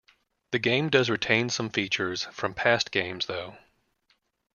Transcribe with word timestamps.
The 0.49 0.57
game 0.57 0.89
does 0.89 1.11
retain 1.11 1.49
some 1.51 1.69
features 1.69 2.23
from 2.31 2.55
past 2.55 2.89
games 2.89 3.27
though. 3.27 3.59